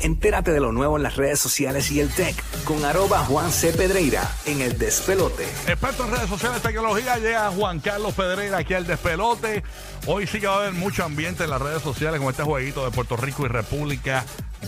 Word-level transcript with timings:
Entérate 0.00 0.52
de 0.52 0.60
lo 0.60 0.72
nuevo 0.72 0.96
en 0.96 1.02
las 1.02 1.16
redes 1.16 1.40
sociales 1.40 1.90
y 1.90 2.00
el 2.00 2.10
tech 2.10 2.34
con 2.64 2.84
arroba 2.84 3.20
Juan 3.20 3.50
C. 3.50 3.72
Pedreira 3.72 4.30
en 4.44 4.60
el 4.60 4.78
despelote. 4.78 5.44
Experto 5.66 6.04
en 6.04 6.12
redes 6.12 6.28
sociales 6.28 6.62
tecnología, 6.62 7.16
llega 7.18 7.50
Juan 7.50 7.80
Carlos 7.80 8.14
Pedreira 8.14 8.58
aquí 8.58 8.74
al 8.74 8.86
despelote. 8.86 9.62
Hoy 10.06 10.26
sí 10.26 10.40
que 10.40 10.46
va 10.46 10.54
a 10.54 10.58
haber 10.58 10.72
mucho 10.74 11.04
ambiente 11.04 11.44
en 11.44 11.50
las 11.50 11.60
redes 11.60 11.82
sociales 11.82 12.20
con 12.20 12.30
este 12.30 12.42
jueguito 12.42 12.84
de 12.84 12.90
Puerto 12.90 13.16
Rico 13.16 13.44
y 13.44 13.48
República 13.48 14.24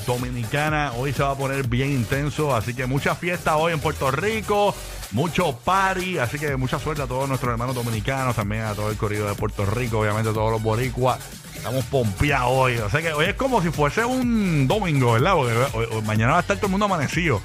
Dominicana. 0.06 0.92
Hoy 0.96 1.12
se 1.12 1.22
va 1.22 1.32
a 1.32 1.36
poner 1.36 1.66
bien 1.66 1.92
intenso, 1.92 2.54
así 2.54 2.74
que 2.74 2.86
mucha 2.86 3.14
fiesta 3.14 3.56
hoy 3.56 3.72
en 3.72 3.80
Puerto 3.80 4.10
Rico, 4.10 4.74
mucho 5.12 5.56
party, 5.58 6.18
así 6.18 6.38
que 6.38 6.56
mucha 6.56 6.78
suerte 6.78 7.02
a 7.02 7.06
todos 7.06 7.28
nuestros 7.28 7.52
hermanos 7.52 7.74
dominicanos, 7.74 8.36
también 8.36 8.62
a 8.62 8.74
todo 8.74 8.90
el 8.90 8.96
corrido 8.96 9.28
de 9.28 9.34
Puerto 9.34 9.66
Rico, 9.66 10.00
obviamente 10.00 10.30
a 10.30 10.32
todos 10.32 10.50
los 10.50 10.62
boricuas. 10.62 11.18
Estamos 11.58 11.84
pompeados 11.86 12.50
hoy. 12.52 12.78
O 12.78 12.88
sea 12.90 13.02
que 13.02 13.12
hoy 13.12 13.26
es 13.26 13.34
como 13.34 13.60
si 13.62 13.70
fuese 13.70 14.04
un 14.04 14.66
domingo, 14.66 15.12
¿verdad? 15.12 15.34
Porque 15.34 15.54
hoy- 15.74 15.88
hoy- 15.92 16.02
mañana 16.02 16.32
va 16.32 16.38
a 16.38 16.40
estar 16.40 16.56
todo 16.56 16.66
el 16.66 16.70
mundo 16.72 16.86
amanecido. 16.86 17.40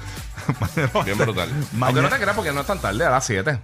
Mañana 0.60 0.90
va 0.94 1.00
a 1.00 1.04
Bien 1.04 1.16
estar- 1.18 1.26
brutal. 1.26 1.48
Aunque 1.50 1.76
Mañana- 1.76 2.02
no 2.02 2.08
te 2.10 2.20
creas 2.20 2.36
porque 2.36 2.52
no 2.52 2.60
es 2.60 2.66
tan 2.66 2.78
tarde, 2.78 3.04
a 3.04 3.10
las 3.10 3.24
7. 3.26 3.58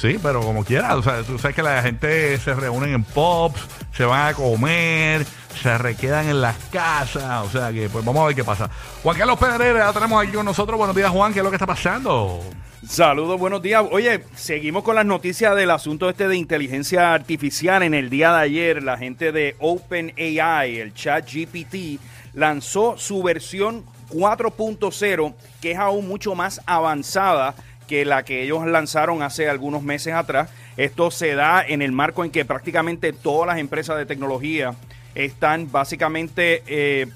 Sí, 0.00 0.18
pero 0.22 0.40
como 0.42 0.64
quiera, 0.64 0.96
o 0.96 1.02
sea, 1.02 1.22
tú 1.24 1.38
sabes 1.38 1.56
que 1.56 1.62
la 1.62 1.82
gente 1.82 2.38
se 2.38 2.54
reúnen 2.54 2.94
en 2.94 3.02
pops, 3.04 3.60
se 3.92 4.04
van 4.04 4.28
a 4.28 4.34
comer, 4.34 5.26
se 5.60 5.76
requedan 5.76 6.28
en 6.28 6.40
las 6.40 6.54
casas, 6.70 7.44
o 7.44 7.50
sea 7.50 7.72
que 7.72 7.88
pues 7.88 8.04
vamos 8.04 8.22
a 8.22 8.26
ver 8.26 8.36
qué 8.36 8.44
pasa. 8.44 8.70
Juan 9.02 9.16
Carlos 9.18 9.38
Pedrera, 9.40 9.86
ya 9.86 9.92
tenemos 9.92 10.22
aquí 10.22 10.32
con 10.32 10.44
nosotros. 10.44 10.78
Buenos 10.78 10.94
días, 10.94 11.10
Juan, 11.10 11.32
¿qué 11.32 11.40
es 11.40 11.44
lo 11.44 11.50
que 11.50 11.56
está 11.56 11.66
pasando? 11.66 12.40
Saludos, 12.86 13.40
buenos 13.40 13.60
días. 13.60 13.84
Oye, 13.90 14.22
seguimos 14.36 14.84
con 14.84 14.94
las 14.94 15.04
noticias 15.04 15.56
del 15.56 15.72
asunto 15.72 16.08
este 16.08 16.28
de 16.28 16.36
inteligencia 16.36 17.12
artificial. 17.12 17.82
En 17.82 17.92
el 17.92 18.08
día 18.08 18.32
de 18.32 18.38
ayer, 18.38 18.82
la 18.84 18.96
gente 18.96 19.32
de 19.32 19.56
OpenAI, 19.58 20.78
el 20.78 20.94
chat 20.94 21.28
GPT, 21.28 22.00
lanzó 22.34 22.96
su 22.96 23.20
versión 23.22 23.84
4.0, 24.10 25.34
que 25.60 25.72
es 25.72 25.78
aún 25.78 26.06
mucho 26.06 26.36
más 26.36 26.60
avanzada 26.66 27.56
que 27.88 28.04
la 28.04 28.22
que 28.22 28.44
ellos 28.44 28.64
lanzaron 28.64 29.22
hace 29.22 29.48
algunos 29.48 29.82
meses 29.82 30.14
atrás. 30.14 30.48
Esto 30.76 31.10
se 31.10 31.34
da 31.34 31.64
en 31.66 31.82
el 31.82 31.90
marco 31.90 32.24
en 32.24 32.30
que 32.30 32.44
prácticamente 32.44 33.12
todas 33.12 33.48
las 33.48 33.58
empresas 33.58 33.98
de 33.98 34.06
tecnología 34.06 34.76
están 35.16 35.70
básicamente 35.70 36.62
eh, 36.68 37.08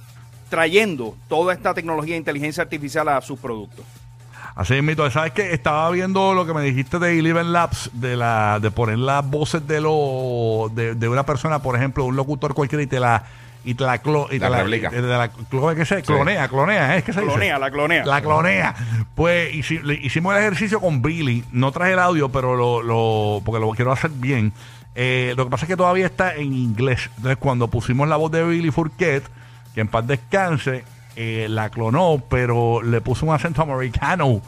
trayendo 0.50 1.16
toda 1.28 1.54
esta 1.54 1.72
tecnología 1.72 2.14
de 2.14 2.18
inteligencia 2.18 2.64
artificial 2.64 3.08
a 3.08 3.20
sus 3.20 3.38
productos. 3.38 3.86
Así 4.54 4.74
es, 4.74 4.82
mito. 4.82 5.08
¿Sabes 5.10 5.32
qué? 5.32 5.52
Estaba 5.54 5.90
viendo 5.90 6.34
lo 6.34 6.44
que 6.46 6.52
me 6.54 6.62
dijiste 6.62 6.98
de 6.98 7.18
Eleven 7.18 7.52
Labs, 7.52 7.90
de 7.94 8.16
la 8.16 8.58
de 8.60 8.70
poner 8.70 8.98
las 8.98 9.28
voces 9.28 9.66
de 9.66 9.80
lo 9.80 10.70
de, 10.74 10.94
de 10.94 11.08
una 11.08 11.24
persona, 11.24 11.60
por 11.60 11.76
ejemplo, 11.76 12.04
un 12.04 12.16
locutor 12.16 12.54
cualquiera 12.54 12.82
y 12.82 12.86
te 12.86 13.00
la 13.00 13.24
y 13.64 13.74
te 13.74 13.84
la, 13.84 14.02
clo- 14.02 14.26
y 14.32 14.38
La 14.40 14.50
te 14.50 14.56
replica. 14.56 14.88
y 14.88 14.96
te 14.96 15.02
la 15.02 15.30
clo- 15.32 15.74
¿qué 15.76 15.84
sé? 15.84 16.02
clonea, 16.02 16.48
clonea, 16.48 16.96
es 16.96 17.04
que 17.04 17.12
se 17.12 17.20
dice? 17.20 17.32
Clonea, 17.32 17.58
la 17.60 17.70
clonea. 17.70 18.04
La 18.04 18.20
clonea. 18.20 18.74
Pues 19.14 19.54
hici- 19.54 19.80
le- 19.82 19.94
hicimos 19.94 20.34
el 20.34 20.40
ejercicio 20.40 20.80
con 20.80 21.00
Billy. 21.00 21.44
No 21.52 21.70
traje 21.70 21.92
el 21.92 22.00
audio, 22.00 22.28
pero 22.28 22.56
lo, 22.56 22.82
lo 22.82 23.40
porque 23.44 23.60
lo 23.60 23.70
quiero 23.70 23.92
hacer 23.92 24.10
bien. 24.10 24.52
Eh, 24.96 25.32
lo 25.36 25.44
que 25.44 25.50
pasa 25.50 25.64
es 25.64 25.68
que 25.68 25.76
todavía 25.76 26.06
está 26.06 26.34
en 26.34 26.52
inglés. 26.52 27.08
Entonces, 27.16 27.36
cuando 27.38 27.68
pusimos 27.68 28.08
la 28.08 28.16
voz 28.16 28.32
de 28.32 28.44
Billy 28.44 28.70
Fourquet, 28.72 29.22
que 29.74 29.80
en 29.80 29.88
paz 29.88 30.06
descanse, 30.06 30.84
eh, 31.16 31.46
la 31.48 31.70
clonó, 31.70 32.22
pero 32.28 32.82
le 32.82 33.00
puso 33.00 33.26
un 33.26 33.34
acento 33.34 33.62
americano. 33.62 34.40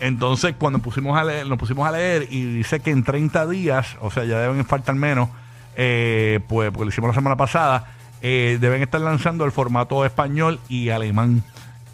Entonces, 0.00 0.54
cuando 0.58 0.78
pusimos 0.78 1.18
a 1.18 1.24
leer, 1.24 1.46
nos 1.46 1.58
pusimos 1.58 1.86
a 1.86 1.92
leer 1.92 2.26
y 2.30 2.44
dice 2.44 2.80
que 2.80 2.90
en 2.90 3.04
30 3.04 3.46
días, 3.46 3.96
o 4.00 4.10
sea, 4.10 4.24
ya 4.24 4.38
deben 4.40 4.64
faltar 4.64 4.94
menos, 4.94 5.28
eh, 5.76 6.40
pues 6.48 6.70
porque 6.70 6.84
lo 6.86 6.88
hicimos 6.90 7.08
la 7.08 7.14
semana 7.14 7.36
pasada, 7.36 7.86
eh, 8.22 8.58
deben 8.60 8.82
estar 8.82 9.00
lanzando 9.00 9.44
el 9.44 9.52
formato 9.52 10.04
español 10.04 10.58
y 10.68 10.88
alemán. 10.88 11.42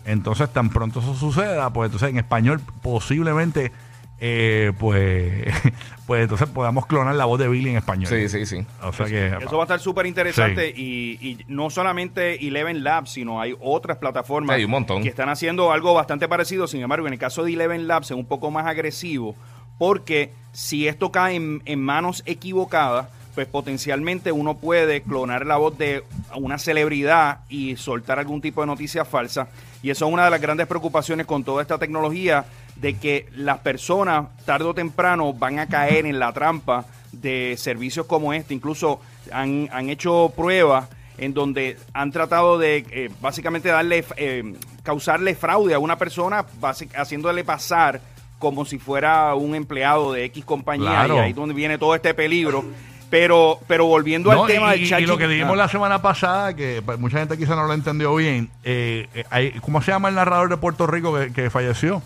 Entonces, 0.04 0.48
tan 0.52 0.70
pronto 0.70 1.00
eso 1.00 1.14
suceda, 1.14 1.70
pues 1.70 1.88
entonces 1.88 2.10
en 2.10 2.18
español 2.18 2.60
posiblemente, 2.80 3.72
eh, 4.18 4.72
pues, 4.78 5.52
pues 6.06 6.22
entonces 6.22 6.48
podamos 6.48 6.86
clonar 6.86 7.14
la 7.14 7.24
voz 7.26 7.38
de 7.38 7.48
Billy 7.48 7.70
en 7.70 7.76
español. 7.76 8.06
Sí, 8.06 8.28
sí, 8.28 8.46
sí. 8.46 8.64
O 8.82 8.92
sea 8.92 9.06
que... 9.06 9.26
Eso 9.44 9.56
va 9.56 9.62
a 9.62 9.66
estar 9.66 9.80
súper 9.80 10.06
interesante 10.06 10.68
y, 10.68 11.18
y 11.20 11.44
no 11.48 11.70
solamente 11.70 12.46
Eleven 12.46 12.82
Labs, 12.82 13.10
sino 13.10 13.40
hay 13.40 13.54
otras 13.60 13.98
plataformas 13.98 14.54
Sí, 14.54 14.60
hay 14.60 14.64
un 14.64 14.70
montón. 14.70 15.02
que 15.02 15.08
están 15.08 15.28
haciendo 15.28 15.72
algo 15.72 15.92
bastante 15.94 16.28
parecido. 16.28 16.66
Sin 16.66 16.80
embargo, 16.80 17.06
en 17.06 17.12
el 17.12 17.18
caso 17.18 17.44
de 17.44 17.52
Eleven 17.52 17.86
Labs 17.86 18.10
es 18.10 18.16
un 18.16 18.26
poco 18.26 18.50
más 18.50 18.66
agresivo 18.66 19.34
porque 19.78 20.32
si 20.52 20.88
esto 20.88 21.12
cae 21.12 21.36
en, 21.36 21.62
en 21.66 21.80
manos 21.80 22.22
equivocadas, 22.24 23.08
pues 23.36 23.46
potencialmente 23.46 24.32
uno 24.32 24.56
puede 24.56 25.02
clonar 25.02 25.44
la 25.44 25.58
voz 25.58 25.76
de 25.76 26.02
una 26.36 26.56
celebridad 26.58 27.40
y 27.50 27.76
soltar 27.76 28.18
algún 28.18 28.40
tipo 28.40 28.62
de 28.62 28.66
noticia 28.66 29.04
falsa. 29.04 29.48
Y 29.82 29.90
eso 29.90 30.06
es 30.06 30.12
una 30.12 30.24
de 30.24 30.30
las 30.30 30.40
grandes 30.40 30.66
preocupaciones 30.66 31.26
con 31.26 31.44
toda 31.44 31.60
esta 31.60 31.76
tecnología, 31.76 32.46
de 32.76 32.94
que 32.94 33.28
las 33.36 33.58
personas 33.58 34.28
tarde 34.46 34.64
o 34.64 34.74
temprano 34.74 35.34
van 35.34 35.58
a 35.58 35.66
caer 35.66 36.06
en 36.06 36.18
la 36.18 36.32
trampa 36.32 36.86
de 37.12 37.56
servicios 37.58 38.06
como 38.06 38.32
este. 38.32 38.54
Incluso 38.54 39.00
han, 39.30 39.68
han 39.70 39.90
hecho 39.90 40.32
pruebas 40.34 40.88
en 41.18 41.34
donde 41.34 41.76
han 41.92 42.12
tratado 42.12 42.56
de 42.56 42.86
eh, 42.90 43.10
básicamente 43.20 43.68
darle, 43.68 44.02
eh, 44.16 44.54
causarle 44.82 45.34
fraude 45.34 45.74
a 45.74 45.78
una 45.78 45.98
persona, 45.98 46.46
haciéndole 46.94 47.44
pasar 47.44 48.00
como 48.38 48.64
si 48.64 48.78
fuera 48.78 49.34
un 49.34 49.54
empleado 49.54 50.14
de 50.14 50.24
X 50.24 50.42
compañía. 50.46 50.88
Claro. 50.88 51.16
Y 51.16 51.18
ahí 51.18 51.30
es 51.30 51.36
donde 51.36 51.54
viene 51.54 51.76
todo 51.76 51.94
este 51.94 52.14
peligro. 52.14 52.64
Pero, 53.08 53.60
pero 53.68 53.86
volviendo 53.86 54.32
No, 54.32 54.42
al 54.44 54.48
tema 54.48 54.74
y, 54.74 54.88
del 54.88 55.02
y 55.02 55.06
lo 55.06 55.16
que 55.16 55.28
dijimos 55.28 55.52
ah, 55.52 55.56
la 55.56 55.68
semana 55.68 56.02
pasada, 56.02 56.54
que 56.56 56.82
pues, 56.84 56.98
mucha 56.98 57.18
gente 57.18 57.38
quizá 57.38 57.54
no 57.54 57.64
lo 57.66 57.72
entendió 57.72 58.14
bien, 58.16 58.50
eh, 58.64 59.08
eh, 59.14 59.24
hay- 59.30 59.52
¿cómo 59.60 59.80
se 59.80 59.92
llama 59.92 60.08
el 60.08 60.16
narrador 60.16 60.48
de 60.48 60.56
Puerto 60.56 60.86
Rico 60.88 61.14
que, 61.16 61.32
que 61.32 61.48
falleció? 61.50 62.02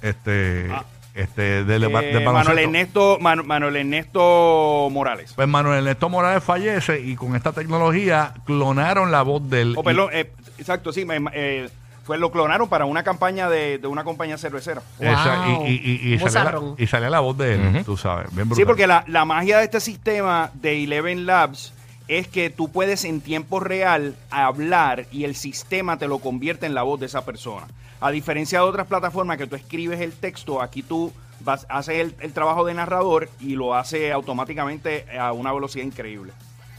Este, 0.00 0.68
Ah. 0.70 0.84
este, 1.14 1.64
del, 1.64 1.84
eh. 1.84 1.88
Manuel 1.88 2.58
Ernesto, 2.60 3.18
Manu- 3.20 3.42
Manuel 3.44 3.76
Ernesto 3.76 4.88
Morales. 4.92 5.32
Pues 5.34 5.48
Manuel 5.48 5.78
Ernesto 5.78 6.08
Morales 6.08 6.44
fallece 6.44 7.00
y 7.00 7.16
con 7.16 7.34
esta 7.34 7.50
tecnología 7.52 8.32
clonaron 8.46 9.10
la 9.10 9.22
voz 9.22 9.48
del... 9.50 9.74
Oh, 9.76 9.82
perdón, 9.82 10.10
eh, 10.12 10.30
exacto, 10.58 10.92
sí, 10.92 11.04
me- 11.04 11.18
eh, 11.34 11.68
fue, 12.08 12.16
lo 12.18 12.32
clonaron 12.32 12.68
para 12.70 12.86
una 12.86 13.02
campaña 13.04 13.48
de, 13.50 13.76
de 13.78 13.86
una 13.86 14.02
compañía 14.02 14.38
cervecera. 14.38 14.82
y, 14.98 15.04
esa- 15.04 15.46
y- 15.48 15.52
Wow. 15.52 15.66
y- 15.66 15.70
y- 15.70 16.08
y 16.08 16.12
Un 16.14 16.18
salía 16.20 16.32
la, 16.44 16.50
bozarrón. 16.52 16.74
y 16.78 16.86
salía 16.86 17.10
la 17.10 17.20
voz 17.20 17.36
de 17.38 17.54
él, 17.54 17.84
tú 17.84 17.96
sabes, 17.98 18.34
bien 18.34 18.48
brutal. 18.48 18.56
Sí, 18.56 18.64
porque 18.64 18.86
la, 18.86 19.04
la 19.06 19.24
magia 19.26 19.58
de 19.58 19.64
este 19.64 19.78
sistema 19.80 20.50
de 20.54 20.82
Eleven 20.84 21.26
Labs 21.26 21.74
es 22.08 22.26
que 22.26 22.48
tú 22.48 22.70
puedes 22.72 23.04
en 23.04 23.20
tiempo 23.20 23.60
real 23.60 24.16
hablar 24.30 25.04
y 25.12 25.24
el 25.24 25.34
sistema 25.36 25.98
te 25.98 26.08
lo 26.08 26.18
convierte 26.20 26.64
en 26.64 26.74
la 26.74 26.82
voz 26.82 26.98
de 26.98 27.04
esa 27.06 27.26
persona. 27.26 27.66
A 28.00 28.10
diferencia 28.10 28.60
de 28.60 28.64
otras 28.64 28.86
plataformas 28.86 29.36
que 29.36 29.46
tú 29.46 29.54
escribes 29.56 30.00
el 30.00 30.12
texto, 30.14 30.62
aquí 30.62 30.82
tú 30.82 31.12
vas, 31.40 31.66
haces 31.68 31.96
el, 32.00 32.14
el 32.20 32.32
trabajo 32.32 32.64
de 32.64 32.72
narrador 32.72 33.28
y 33.38 33.54
lo 33.56 33.74
hace 33.74 34.12
automáticamente 34.12 35.04
a 35.18 35.32
una 35.32 35.52
velocidad 35.52 35.84
increíble. 35.84 36.32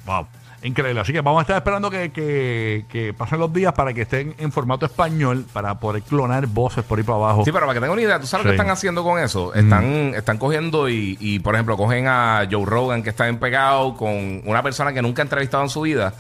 Wow, 0.06 0.25
increíble. 0.63 1.01
Así 1.01 1.13
que 1.13 1.21
vamos 1.21 1.39
a 1.39 1.41
estar 1.43 1.55
esperando 1.57 1.89
que, 1.89 2.11
que- 2.11 2.85
que 2.89 3.13
pasen 3.13 3.39
los 3.39 3.51
días 3.53 3.73
para 3.73 3.93
que 3.93 4.01
estén 4.01 4.35
en 4.37 4.51
formato 4.51 4.85
español 4.85 5.45
para 5.53 5.79
poder 5.79 6.01
clonar 6.03 6.47
voces 6.47 6.83
por 6.83 6.97
ahí 6.99 7.03
para 7.03 7.17
abajo. 7.17 7.45
Sí, 7.45 7.51
pero 7.51 7.65
para 7.65 7.73
que 7.73 7.79
tengan 7.79 7.93
una 7.93 8.01
idea, 8.01 8.19
¿tú 8.19 8.27
sabes 8.27 8.45
lo 8.45 8.51
Sí. 8.51 8.55
que 8.55 8.61
están 8.61 8.71
haciendo 8.73 9.03
con 9.03 9.19
eso? 9.19 9.53
Están, 9.53 10.13
están 10.15 10.37
cogiendo 10.37 10.89
y, 10.89 11.17
y, 11.19 11.39
por 11.39 11.55
ejemplo, 11.55 11.77
cogen 11.77 12.07
a 12.07 12.47
Joe 12.49 12.65
Rogan, 12.65 13.03
que 13.03 13.09
está 13.09 13.27
en 13.27 13.37
pegado, 13.37 13.95
con 13.95 14.41
una 14.45 14.61
persona 14.63 14.93
que 14.93 15.01
nunca 15.01 15.21
ha 15.21 15.25
entrevistado 15.25 15.63
en 15.63 15.69
su 15.69 15.81
vida, 15.81 16.13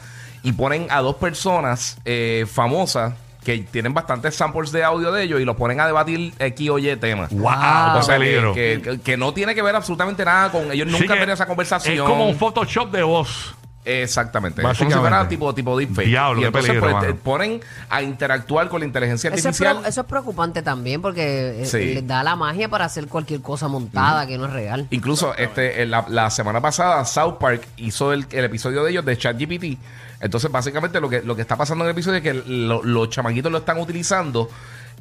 y 0.43 0.53
ponen 0.53 0.87
a 0.89 1.01
dos 1.01 1.15
personas 1.15 1.97
eh, 2.05 2.45
famosas 2.49 3.13
que 3.43 3.57
tienen 3.59 3.93
bastantes 3.93 4.35
samples 4.35 4.71
de 4.71 4.83
audio 4.83 5.11
de 5.13 5.23
ellos 5.23 5.39
y 5.39 5.45
los 5.45 5.55
ponen 5.55 5.79
a 5.79 5.85
debatir 5.87 6.33
X 6.39 6.69
o 6.69 6.77
Y 6.77 6.93
temas. 6.97 7.31
Wow, 7.31 7.97
O 7.97 8.01
sea, 8.03 8.19
que, 8.19 9.15
no 9.17 9.33
tiene 9.33 9.55
que 9.55 9.61
ver 9.61 9.75
absolutamente 9.75 10.25
nada 10.25 10.51
con 10.51 10.69
ellos. 10.71 10.87
Sí 10.91 10.99
Nunca 10.99 11.13
han 11.13 11.19
tenido 11.19 11.33
esa 11.35 11.47
conversación. 11.47 11.95
Es 11.95 12.01
como 12.01 12.27
un 12.27 12.35
Photoshop 12.35 12.91
de 12.91 13.01
voz. 13.03 13.55
Exactamente. 13.85 14.61
Es 14.61 14.77
como 14.77 14.91
si 14.91 14.97
fuera 14.97 15.27
tipo, 15.27 15.53
tipo 15.55 15.77
deepfake. 15.77 16.07
Diablo, 16.07 16.39
y 16.39 16.43
qué 16.43 16.47
entonces 16.47 16.69
peligro, 16.69 16.89
pues, 16.91 17.01
te 17.01 17.07
mano. 17.09 17.19
ponen 17.23 17.61
a 17.89 18.01
interactuar 18.03 18.69
con 18.69 18.81
la 18.81 18.85
inteligencia 18.85 19.29
Eso 19.29 19.37
es, 19.37 19.45
artificial. 19.45 19.85
eso 19.85 20.01
es 20.01 20.07
preocupante 20.07 20.61
también 20.61 21.01
porque 21.01 21.61
eh, 21.61 21.65
Sí. 21.65 21.93
les 21.95 22.05
da 22.05 22.23
la 22.23 22.35
magia 22.35 22.69
para 22.69 22.85
hacer 22.85 23.07
cualquier 23.07 23.41
cosa 23.41 23.67
montada 23.67 24.27
que 24.27 24.37
no 24.37 24.45
es 24.45 24.53
real. 24.53 24.87
Incluso 24.91 25.33
este, 25.35 25.81
en 25.81 25.91
la, 25.91 26.05
la 26.09 26.29
semana 26.29 26.61
pasada 26.61 27.03
South 27.05 27.37
Park 27.39 27.67
hizo 27.77 28.13
el, 28.13 28.25
el 28.31 28.45
episodio 28.45 28.83
de 28.83 28.91
ellos 28.91 29.05
de 29.05 29.17
ChatGPT. 29.17 29.79
Entonces, 30.21 30.51
básicamente 30.51 30.99
lo 30.99 31.09
que, 31.09 31.21
lo 31.21 31.33
que 31.35 31.41
está 31.43 31.55
pasando 31.55 31.85
en 31.85 31.89
el 31.89 31.93
episodio 31.93 32.17
es 32.17 32.23
que 32.23 32.33
lo- 32.33 32.83
los 32.83 33.09
chamaquitos 33.09 33.49
lo 33.51 33.59
están 33.59 33.79
utilizando. 33.79 34.49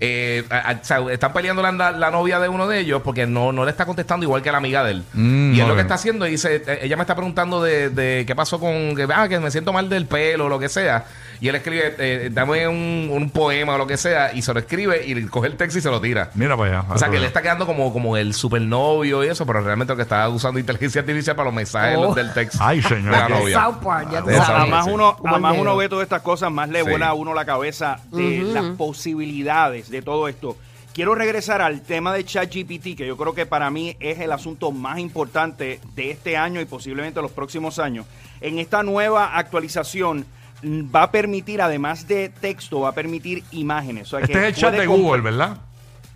Eh, 0.01 0.45
a- 0.51 0.71
a- 0.71 0.73
o 0.75 0.79
sea, 0.85 0.99
están 1.11 1.33
peleando 1.33 1.63
la, 1.63 1.73
la 1.93 2.11
novia 2.11 2.39
de 2.39 2.49
uno 2.49 2.69
de 2.69 2.79
ellos 2.81 3.03
porque 3.03 3.27
no, 3.27 3.53
no 3.53 3.65
le 3.65 3.71
está 3.71 3.85
contestando 3.87 4.25
igual 4.25 4.43
que 4.43 4.53
la 4.53 4.59
amiga 4.59 4.85
de 4.85 4.93
él. 4.93 5.05
Mm, 5.13 5.55
y 5.55 5.61
él 5.61 5.69
lo 5.69 5.75
que 5.75 5.81
está 5.83 5.95
haciendo 5.95 6.25
dice, 6.25 6.63
eh, 6.67 6.79
ella 6.83 6.97
me 6.97 7.03
está 7.03 7.15
preguntando 7.17 7.63
de, 7.63 7.91
de 7.91 8.25
qué 8.27 8.35
pasó 8.37 8.61
con, 8.61 8.95
que, 8.95 9.07
ah, 9.13 9.29
que 9.29 9.39
me 9.41 9.51
siento 9.51 9.73
mal 9.73 9.89
del 9.89 10.07
pelo 10.07 10.47
o 10.47 10.49
lo 10.49 10.59
que 10.59 10.69
sea. 10.69 11.05
y 11.41 11.47
él 11.49 11.55
escribe, 11.55 11.95
eh, 11.99 12.31
dame 12.33 12.67
un, 12.67 13.11
un 13.13 13.31
poema 13.31 13.75
o 13.75 13.79
lo 13.79 13.87
que 13.87 13.97
sea, 13.97 14.33
y 14.35 14.43
se 14.43 14.53
lo 14.53 14.59
escribe 14.59 15.05
y 15.07 15.25
coge 15.27 15.47
el 15.49 15.57
texto 15.57 15.79
y 15.79 15.83
se 15.83 15.89
lo 15.91 16.01
tira. 16.01 16.31
Mira 16.35 16.57
para 16.57 16.81
allá. 16.81 16.89
O 16.93 16.99
sea, 16.99 17.09
que 17.11 17.17
él 17.17 17.25
está 17.25 17.43
quedando 17.43 17.65
como, 17.67 17.93
como 17.93 18.17
el 18.17 18.35
supernovio 18.35 19.23
y 19.23 19.29
eso, 19.29 19.47
pero 19.47 19.61
realmente 19.61 19.93
lo 19.93 19.97
que 19.97 20.03
está 20.03 20.29
usando 20.29 20.59
inteligencia 20.59 21.01
artificial 21.01 21.37
para 21.37 21.47
los 21.47 21.55
mensajes 21.55 21.97
Oh. 22.01 22.13
del 22.15 22.33
texto. 22.33 22.59
Ay, 22.61 22.83
señor. 22.83 23.13
De 23.15 23.21
la 23.21 23.27
qué- 23.29 23.33
novia. 23.35 23.63
South 23.63 23.77
Park, 23.85 24.09
ya 24.13 24.21
tú 24.21 24.27
De 24.29 24.35
O 24.35 24.37
esa 24.37 24.47
sea, 24.47 24.57
sabes. 24.57 24.73
a 24.73 24.77
más 24.77 24.85
sí. 24.87 24.91
uno, 24.93 25.17
Como 25.17 25.33
a 25.35 25.37
el 25.37 25.43
más 25.43 25.53
dedo. 25.53 25.63
uno 25.63 25.77
ve 25.77 25.89
todas 25.89 26.03
estas 26.05 26.23
cosas, 26.23 26.51
más 26.51 26.69
le 26.71 26.83
Sí. 26.83 26.91
vuela 26.91 27.07
a 27.09 27.15
uno 27.15 27.33
la 27.35 27.45
cabeza 27.45 28.01
de 28.11 28.41
las 28.53 28.65
posibilidades 28.77 29.88
de 29.91 30.03
todo 30.03 30.29
esto. 30.29 30.57
Quiero 30.93 31.15
regresar 31.15 31.63
al 31.63 31.83
tema 31.83 32.13
de 32.13 32.25
ChatGPT, 32.25 32.97
que 32.97 33.07
yo 33.07 33.17
creo 33.17 33.35
que 33.35 33.47
para 33.47 33.71
mí 33.71 33.97
es 34.01 34.19
el 34.19 34.33
asunto 34.33 34.73
más 34.73 34.99
importante 34.99 35.81
de 35.95 36.11
este 36.11 36.37
año 36.37 36.61
y 36.61 36.65
posiblemente 36.65 37.23
los 37.23 37.31
próximos 37.31 37.79
años. 37.79 38.07
En 38.41 38.59
esta 38.59 38.83
nueva 38.83 39.37
actualización 39.39 40.27
mm, 40.63 40.95
va 40.95 41.05
a 41.05 41.11
permitir, 41.13 41.63
además 41.63 42.09
de 42.09 42.31
texto, 42.31 42.81
va 42.81 42.89
a 42.89 42.95
permitir 42.95 43.45
imágenes. 43.53 44.09
O 44.09 44.11
sea, 44.11 44.21
Este 44.21 44.33
que 44.33 44.39
es 44.41 44.45
el 44.47 44.55
chat 44.55 44.75
de 44.75 44.87
Google, 44.87 45.23
¿verdad? 45.23 45.59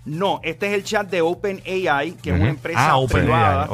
No, 0.04 0.40
este 0.42 0.66
es 0.66 0.72
el 0.74 0.82
chat 0.82 1.08
de 1.08 1.20
OpenAI, 1.22 2.12
que 2.20 2.30
es 2.30 2.40
una 2.40 2.48
empresa 2.50 2.92
Ah, 2.92 2.98
privada, 3.08 3.68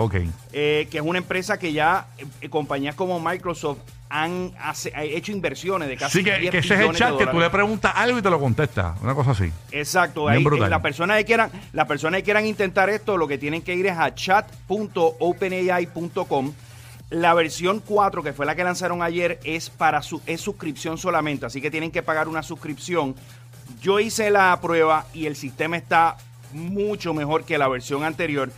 eh, 0.52 0.86
que 0.90 0.98
es 0.98 1.02
una 1.04 1.18
empresa 1.18 1.58
que 1.58 1.72
ya 1.72 2.06
eh, 2.40 2.48
compañías 2.50 2.94
como 2.94 3.18
Microsoft 3.18 3.78
han 4.10 4.52
hace- 4.62 4.92
ha 4.94 5.04
hecho 5.04 5.32
inversiones 5.32 5.86
de 5.88 5.96
casi 5.96 6.18
Sí, 6.18 6.24
que, 6.24 6.38
10 6.38 6.50
que 6.50 6.58
ese 6.58 6.74
es 6.74 6.80
el 6.80 6.94
chat 6.94 7.16
que 7.18 7.26
tú 7.26 7.38
le 7.38 7.48
preguntas 7.50 7.92
algo 7.94 8.18
y 8.18 8.22
te 8.22 8.30
lo 8.30 8.38
contesta. 8.40 8.94
Una 9.02 9.14
cosa 9.14 9.30
así. 9.32 9.50
Exacto, 9.70 10.24
Bien 10.26 10.38
ahí, 10.38 10.44
brutal. 10.44 10.66
eh, 10.66 10.70
la 10.70 10.80
persona 10.82 11.16
que 11.18 11.24
quieran, 11.26 11.50
la 11.72 11.86
persona 11.86 12.16
que 12.18 12.22
quieran 12.24 12.46
intentar 12.46 12.88
esto, 12.90 13.16
lo 13.18 13.26
que 13.28 13.36
tienen 13.38 13.60
que 13.62 13.74
ir 13.74 13.86
es 13.86 13.96
a 13.98 14.14
chat.openai.com. 15.18 16.52
La 17.10 17.32
versión 17.32 17.80
4, 17.80 18.22
que 18.22 18.34
fue 18.34 18.44
la 18.44 18.54
que 18.54 18.64
lanzaron 18.64 19.02
ayer, 19.02 19.40
es 19.44 19.70
para 19.70 20.02
su 20.02 20.20
es 20.26 20.42
suscripción 20.42 20.98
solamente, 20.98 21.46
así 21.46 21.60
que 21.62 21.70
tienen 21.70 21.90
que 21.90 22.02
pagar 22.02 22.28
una 22.28 22.42
suscripción. 22.42 23.14
Yo 23.80 24.00
hice 24.00 24.30
la 24.30 24.58
prueba 24.60 25.06
y 25.14 25.26
el 25.26 25.36
sistema 25.36 25.76
está 25.76 26.16
mucho 26.52 27.14
mejor 27.14 27.44
que 27.44 27.58
la 27.58 27.68
versión 27.68 28.02
anterior. 28.02 28.50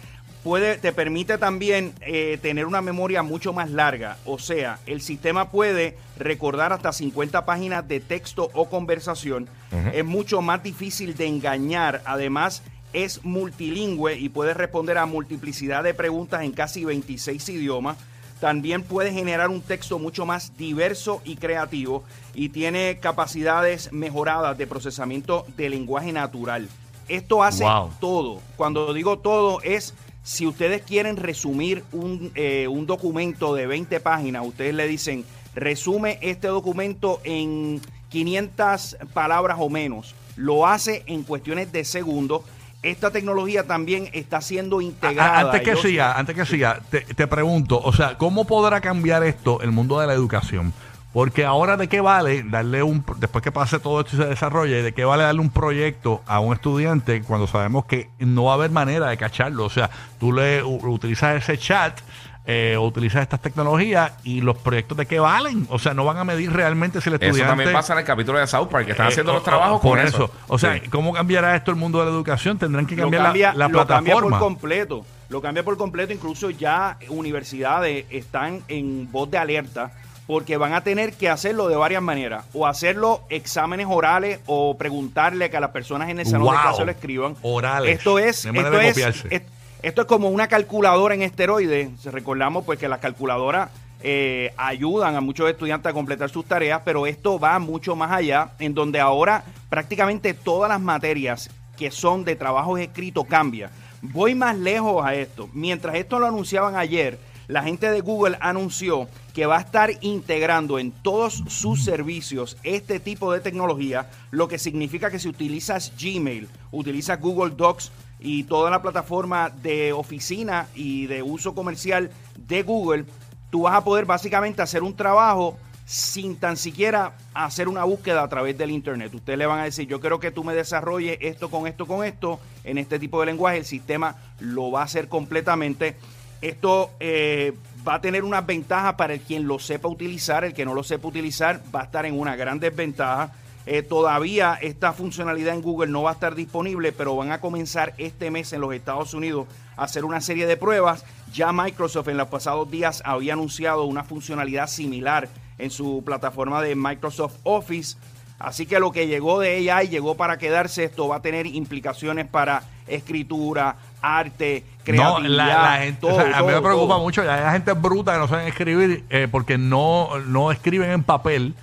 Puede, 0.43 0.79
te 0.79 0.93
permite 0.93 1.37
también 1.37 1.93
eh, 2.01 2.39
tener 2.41 2.65
una 2.65 2.81
memoria 2.81 3.23
mucho 3.23 3.53
más 3.53 3.71
larga. 3.71 4.17
O 4.25 4.39
sea, 4.39 4.79
el 4.87 5.03
sistema 5.03 5.51
puede 5.51 5.99
recordar 6.17 6.73
hasta 6.73 6.93
50 6.93 7.45
páginas 7.45 7.87
de 7.87 8.01
texto 8.01 8.51
o 8.55 8.71
conversación. 8.71 9.49
Es 9.93 10.05
mucho 10.05 10.41
más 10.41 10.63
difícil 10.63 11.15
de 11.15 11.27
engañar. 11.27 12.01
Además, 12.07 12.63
es 12.95 13.23
multilingüe 13.23 14.19
y 14.19 14.31
puede 14.31 14.55
responder 14.55 14.97
a 14.97 15.05
multiplicidad 15.05 15.85
de 15.85 15.93
preguntas 15.93 16.43
en 16.43 16.53
casi 16.53 16.87
26 16.87 17.47
idiomas. 17.51 17.99
También 18.41 18.83
puede 18.83 19.13
generar 19.13 19.51
un 19.51 19.61
texto 19.61 19.99
mucho 19.99 20.25
más 20.25 20.57
diverso 20.57 21.21
y 21.25 21.37
creativo 21.37 22.05
y 22.35 22.49
tiene 22.49 22.99
capacidades 22.99 23.93
mejoradas 23.93 24.57
de 24.57 24.67
procesamiento 24.67 25.45
de 25.57 25.69
lenguaje 25.69 26.11
natural. 26.13 26.69
Esto 27.09 27.43
hace 27.43 27.65
Wow. 27.65 27.91
todo. 28.01 28.41
Cuando 28.57 28.95
digo 28.95 29.19
todo 29.19 29.61
es 29.63 29.95
si 30.23 30.47
ustedes 30.47 30.83
quieren 30.83 31.17
resumir 31.17 31.83
un, 31.93 32.31
eh, 32.35 32.69
un 32.69 32.87
documento 32.87 33.55
de 33.55 33.67
20 33.67 34.01
páginas, 34.01 34.47
ustedes 34.47 34.75
le 34.75 34.87
dicen, 34.87 35.25
resume 35.55 36.19
este 36.21 36.49
documento 36.49 37.21
en 37.25 37.81
500 38.11 38.97
palabras 39.13 39.57
o 39.61 39.69
menos. 39.69 40.15
Lo 40.37 40.67
hace 40.67 41.03
en 41.07 41.23
cuestiones 41.25 41.73
de 41.73 41.85
segundos. 41.85 42.43
Esta 42.83 43.11
tecnología 43.11 43.67
también 43.67 44.09
está 44.13 44.41
siendo 44.41 44.81
integrada. 44.81 45.37
a- 45.37 45.41
antes 45.41 45.61
que 45.63 45.71
Ellos- 45.73 45.83
siga, 45.83 46.19
antes 46.19 46.35
que 46.35 46.47
siga, 46.47 46.81
te, 46.91 47.01
te 47.03 47.27
pregunto, 47.27 47.79
o 47.83 47.93
sea, 47.93 48.17
¿cómo 48.17 48.47
podrá 48.47 48.81
cambiar 48.81 49.23
esto 49.23 49.61
el 49.61 49.71
mundo 49.71 50.01
de 50.01 50.07
la 50.07 50.15
educación? 50.15 50.73
Porque 51.13 51.45
ahora 51.45 51.77
de 51.77 51.89
qué 51.89 52.01
vale 52.01 52.45
darle 52.45 52.83
un, 52.85 53.05
después 53.19 53.43
que 53.43 53.51
pase 53.51 53.81
todo 53.81 54.01
esto 54.01 54.15
y 54.15 54.21
se 54.21 54.27
desarrolle, 54.27 54.83
de 54.83 54.95
qué 54.95 55.05
vale 55.05 55.25
darle 55.25 55.41
un 55.41 55.51
proyecto 55.51 56.23
a 56.27 56.39
un 56.41 56.55
estudiante 56.55 57.21
cuando 57.23 57.47
sabemos 57.49 57.85
que 57.85 58.09
no 58.21 58.45
va 58.45 58.53
a 58.53 58.55
haber 58.55 58.71
manera 58.71 59.09
de 59.09 59.17
cacharlo. 59.17 59.65
O 59.65 59.71
sea, 59.71 59.91
tú 60.21 60.33
le 60.33 60.63
u- 60.63 60.77
utilizas 60.89 61.37
ese 61.43 61.59
chat, 61.59 61.99
eh, 62.47 62.77
o 62.77 62.83
utilizas 62.87 63.23
estas 63.23 63.41
tecnologías 63.41 64.13
y 64.25 64.41
los 64.41 64.57
proyectos 64.59 64.97
de 64.99 65.07
qué 65.07 65.21
valen. 65.21 65.67
O 65.71 65.79
sea, 65.79 65.95
no 65.95 66.05
van 66.05 66.17
a 66.19 66.25
medir 66.25 66.53
realmente 66.53 67.01
si 67.01 67.09
el 67.11 67.17
Eso 67.17 67.25
estudiante... 67.27 67.51
también 67.51 67.73
pasa 67.73 67.93
en 67.93 67.99
el 68.01 68.05
capítulo 68.05 68.39
de 68.39 68.47
South 68.47 68.69
Park, 68.69 68.87
que 68.87 68.93
están 68.93 69.07
Eh, 69.07 69.11
haciendo 69.11 69.33
o- 69.33 69.35
los 69.37 69.45
trabajos 69.45 69.79
o- 69.79 69.83
por 69.83 69.99
con 69.99 70.07
eso. 70.07 70.25
eso. 70.25 70.31
O 70.49 70.59
sea, 70.59 70.75
Sí. 70.75 70.89
¿cómo 70.89 71.13
cambiará 71.13 71.55
esto 71.55 71.71
el 71.71 71.77
mundo 71.77 71.99
de 72.01 72.07
la 72.07 72.11
educación? 72.11 72.59
Tendrán 72.59 72.87
que 72.87 72.97
cambiar 72.97 73.23
cambia, 73.25 73.53
la, 73.53 73.69
la 73.69 73.69
lo 73.69 73.87
cambia 73.87 74.15
por 74.15 74.39
completo. 74.39 75.05
Lo 75.29 75.41
cambia 75.41 75.63
por 75.63 75.77
completo. 75.77 76.13
Incluso 76.13 76.51
ya 76.51 76.97
universidades 77.09 78.07
están 78.11 78.63
en 78.69 79.11
voz 79.13 79.31
de 79.31 79.39
alerta 79.39 79.93
porque 80.27 80.57
van 80.57 80.73
a 80.75 80.83
tener 80.83 81.13
que 81.15 81.29
hacerlo 81.29 81.69
de 81.69 81.77
varias 81.77 82.03
maneras. 82.03 82.45
O 82.53 82.67
hacerlo 82.67 83.23
exámenes 83.31 83.87
orales 83.89 84.41
o 84.47 84.77
preguntarle 84.77 85.51
que 85.51 85.57
a 85.57 85.61
las 85.61 85.71
personas 85.71 86.09
en 86.09 86.19
el 86.21 86.27
salón 86.27 86.49
de 86.49 86.53
Wow. 86.53 86.63
clase 86.63 86.85
lo 86.85 86.91
escriban. 86.91 87.37
Orales. 87.43 87.99
Esto 87.99 88.19
es, 88.19 88.43
De 88.45 88.51
esto 88.51 88.71
de 88.71 88.87
es, 88.89 88.93
copiarse. 88.95 89.29
es- 89.31 89.43
esto 89.83 90.03
es 90.03 90.07
como 90.07 90.29
una 90.29 90.49
calculadora 90.49 91.15
en 91.15 91.23
esteroides. 91.23 92.05
Recordamos 92.05 92.65
pues 92.65 92.79
que 92.79 92.89
las 92.89 93.01
calculadoras 93.01 93.71
eh, 94.03 94.53
ayudan 94.57 95.15
a 95.17 95.21
muchos 95.21 95.49
estudiantes 95.49 95.91
a 95.91 95.95
completar 95.95 96.31
sus 96.31 96.45
tareas, 96.45 96.83
pero 96.85 97.07
esto 97.07 97.39
va 97.39 97.59
mucho 97.59 97.97
más 97.97 98.11
allá, 98.11 98.53
en 98.59 98.75
donde 98.75 99.01
ahora 99.01 99.45
prácticamente 99.69 100.35
todas 100.35 100.69
las 100.69 100.81
materias 100.81 101.51
que 101.77 101.91
son 101.91 102.25
de 102.25 102.37
trabajos 102.37 102.81
escritos 102.81 103.27
cambian. 103.27 103.71
Voy 104.03 104.35
más 104.35 104.57
lejos 104.57 105.05
a 105.05 105.15
esto. 105.15 105.49
Mientras 105.53 105.97
esto 105.97 106.19
lo 106.19 106.27
anunciaban 106.27 106.77
ayer, 106.77 107.19
la 107.49 107.63
gente 107.63 107.91
de 107.91 108.01
Google 108.01 108.39
anunció 108.41 109.09
que 109.35 109.47
va 109.47 109.59
a 109.59 109.61
estar 109.61 109.91
integrando 110.03 110.79
en 110.79 110.93
todos 110.93 111.43
sus 111.49 111.85
servicios 111.85 112.57
este 112.63 113.01
tipo 113.01 113.33
de 113.33 113.41
tecnología, 113.41 114.09
lo 114.31 114.47
que 114.47 114.59
significa 114.59 115.11
que 115.11 115.19
si 115.19 115.29
utilizas 115.29 115.93
Gmail, 116.01 116.49
utilizas 116.71 117.21
Google 117.21 117.55
Docs 117.57 117.93
y 118.21 118.45
toda 118.45 118.71
la 118.71 118.83
plataforma 118.83 119.51
de 119.51 119.93
oficina 119.93 120.69
y 120.75 121.07
de 121.07 121.23
uso 121.23 121.55
comercial 121.55 122.11
de 122.37 122.63
Google, 122.63 123.05
tú 123.51 123.63
vas 123.63 123.75
a 123.75 123.85
poder 123.85 124.05
básicamente 124.05 124.63
hacer 124.63 124.83
un 124.83 124.95
trabajo 124.95 125.57
sin 125.91 126.37
tan 126.37 126.57
siquiera 126.57 127.17
hacer 127.35 127.67
una 127.67 127.83
búsqueda 127.83 128.23
a 128.23 128.29
través 128.29 128.57
del 128.57 128.71
internet. 128.71 129.13
Ustedes 129.13 129.37
le 129.37 129.47
van 129.47 129.59
a 129.59 129.65
decir, 129.65 129.89
yo 129.89 129.99
quiero 129.99 130.21
que 130.21 130.31
tú 130.31 130.45
me 130.45 130.55
desarrolles 130.55 131.19
esto 131.21 131.51
con 131.51 131.67
esto 131.67 131.85
con 131.85 132.05
esto 132.05 132.39
en 132.63 132.79
este 132.79 133.01
tipo 133.01 133.19
de 133.19 133.27
lenguaje. 133.27 133.59
El 133.59 133.65
sistema 133.65 134.15
lo 134.39 134.71
va 134.71 134.83
a 134.83 134.85
hacer 134.85 135.09
completamente. 135.09 135.97
Esto 136.43 136.91
eh, 137.01 137.55
va 137.87 137.95
a 137.95 138.01
tener 138.01 138.23
unas 138.23 138.47
ventajas 138.47 138.95
para 138.95 139.15
el 139.15 139.21
quien 139.21 139.49
lo 139.49 139.59
sepa 139.59 139.89
utilizar. 139.89 140.45
El 140.45 140.55
que 140.55 140.65
no 140.65 140.75
lo 140.75 140.85
sepa 140.85 141.09
utilizar 141.09 141.61
va 141.75 141.81
a 141.81 141.85
estar 141.87 142.07
en 142.07 142.17
una 142.17 142.37
gran 142.37 142.61
desventaja. 142.61 143.33
Eh, 143.67 143.83
todavía 143.83 144.59
esta 144.61 144.93
funcionalidad 144.93 145.55
en 145.55 145.61
Google 145.63 145.91
no 145.93 146.03
va 146.03 146.11
a 146.11 146.15
estar 146.15 146.35
disponible, 146.35 146.93
pero 146.93 147.15
van 147.17 147.31
a 147.31 147.41
comenzar 147.41 147.93
este 147.99 148.31
mes 148.31 148.53
en 148.53 148.61
los 148.63 148.73
Estados 148.75 149.13
Unidos 149.15 149.47
a 149.77 149.85
hacer 149.85 150.05
una 150.05 150.21
serie 150.21 150.47
de 150.47 150.57
pruebas. 150.57 151.05
Ya 151.33 151.53
Microsoft 151.53 152.09
en 152.09 152.17
los 152.17 152.29
pasados 152.29 152.71
días 152.71 153.03
había 153.05 153.35
anunciado 153.35 153.85
una 153.85 154.03
funcionalidad 154.03 154.67
similar 154.67 155.29
en 155.59 155.71
su 155.71 156.03
plataforma 156.05 156.63
de 156.63 156.75
Microsoft 156.75 157.35
Office. 157.45 157.97
Así 158.39 158.65
que 158.65 158.81
lo 158.81 158.91
que 158.91 159.07
llegó 159.07 159.39
de 159.39 159.71
AI 159.71 159.89
llegó 159.89 160.17
para 160.17 160.39
quedarse. 160.39 160.85
Esto 160.85 161.07
va 161.09 161.17
a 161.17 161.23
tener 161.23 161.47
implicaciones 161.47 162.27
para 162.27 162.63
escritura, 162.89 163.77
arte, 164.01 164.65
No, 164.79 164.85
creatividad. 164.85 165.29
la, 165.29 165.47
la 165.47 165.77
gente, 165.83 166.01
todo, 166.01 166.13
o 166.17 166.21
sea, 166.21 166.39
a 166.39 166.43
mí 166.43 166.47
me 166.49 166.61
preocupa 166.63 166.95
todo. 166.95 167.03
mucho. 167.03 167.23
Hay 167.31 167.53
gente 167.53 167.73
bruta 167.75 168.15
que 168.15 168.19
no 168.19 168.27
saben 168.29 168.49
escribir 168.49 169.05
eh, 169.11 169.29
porque 169.31 169.59
no, 169.59 170.19
no 170.27 170.51
escriben 170.51 170.91
en 170.91 171.03
papel 171.05 171.55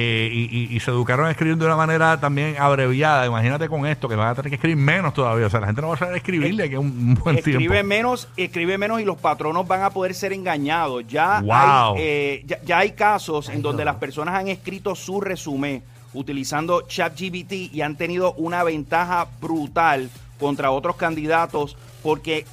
eh, 0.00 0.30
y, 0.32 0.44
y- 0.72 0.76
y 0.76 0.80
se 0.80 0.92
educaron 0.92 1.26
a 1.26 1.30
escribir 1.32 1.56
de 1.56 1.64
una 1.66 1.74
manera 1.74 2.20
también 2.20 2.54
abreviada. 2.56 3.26
Imagínate 3.26 3.68
con 3.68 3.84
esto, 3.84 4.08
que 4.08 4.14
van 4.14 4.28
a 4.28 4.34
tener 4.36 4.50
que 4.50 4.54
escribir 4.54 4.76
menos 4.76 5.12
todavía. 5.12 5.46
O 5.46 5.50
sea, 5.50 5.58
la 5.58 5.66
gente 5.66 5.82
no 5.82 5.88
va 5.88 5.94
a 5.94 5.98
saber 5.98 6.14
escribirle 6.16 6.68
que 6.68 6.76
es 6.76 6.80
un, 6.80 6.86
un 6.86 7.14
buen 7.24 7.36
escribe 7.38 7.58
tiempo. 7.58 7.88
menos, 7.88 8.28
escribe 8.36 8.78
menos 8.78 9.00
y 9.00 9.04
los 9.04 9.16
patronos 9.18 9.66
van 9.66 9.82
a 9.82 9.90
poder 9.90 10.14
ser 10.14 10.32
engañados. 10.32 11.04
Ya 11.08 11.40
Wow. 11.40 11.50
hay, 11.96 12.02
eh, 12.02 12.42
ya, 12.46 12.58
ya 12.64 12.78
hay 12.78 12.92
casos 12.92 13.48
en 13.48 13.60
donde 13.60 13.84
las 13.84 13.96
personas 13.96 14.36
han 14.36 14.46
escrito 14.48 14.94
su 14.94 15.20
resumen 15.20 15.82
utilizando 16.14 16.82
ChatGPT 16.82 17.52
y 17.74 17.80
han 17.82 17.96
tenido 17.96 18.32
una 18.34 18.62
ventaja 18.62 19.26
brutal 19.40 20.10
contra 20.38 20.70
otros 20.70 20.94
candidatos 20.96 21.76
porque 22.02 22.44